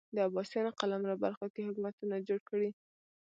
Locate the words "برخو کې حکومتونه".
1.23-2.15